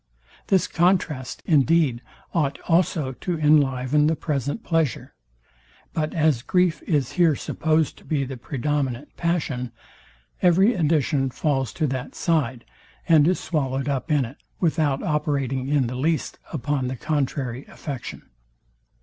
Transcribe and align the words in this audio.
This 0.47 0.67
contrast, 0.67 1.43
indeed, 1.45 2.01
ought 2.33 2.57
also 2.67 3.11
to 3.11 3.37
inliven 3.37 4.07
the 4.07 4.15
present 4.15 4.63
pleasure. 4.63 5.13
But 5.93 6.15
as 6.15 6.41
grief 6.41 6.81
is 6.87 7.11
here 7.11 7.35
supposed 7.35 7.99
to 7.99 8.03
be 8.03 8.23
the 8.23 8.35
predominant 8.35 9.15
passion, 9.15 9.71
every 10.41 10.73
addition 10.73 11.29
falls 11.29 11.71
to 11.73 11.85
that 11.85 12.15
side, 12.15 12.65
and 13.07 13.27
is 13.27 13.39
swallowed 13.39 13.87
up 13.87 14.11
in 14.11 14.25
it, 14.25 14.37
without 14.59 15.03
operating 15.03 15.67
in 15.67 15.85
the 15.85 15.93
least 15.95 16.39
upon 16.51 16.87
the 16.87 16.95
contrary 16.95 17.67
affection. 17.67 18.23